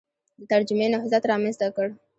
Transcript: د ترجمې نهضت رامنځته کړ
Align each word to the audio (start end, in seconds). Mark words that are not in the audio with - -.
د 0.39 0.41
ترجمې 0.51 0.87
نهضت 0.93 1.23
رامنځته 1.31 1.67
کړ 1.75 1.87